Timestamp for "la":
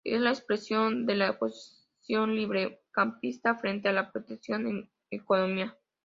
0.19-0.31, 1.15-1.37, 3.93-4.11